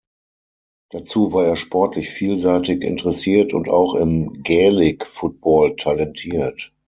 Dazu 0.89 1.31
war 1.31 1.45
er 1.45 1.55
sportlich 1.55 2.09
vielseitig 2.09 2.81
interessiert 2.83 3.53
und 3.53 3.69
auch 3.69 3.93
im 3.93 4.41
Gaelic 4.41 5.05
Football 5.05 5.75
talentiert. 5.75 6.73